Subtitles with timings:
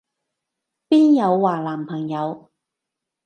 [0.89, 2.49] 邊有話男朋友？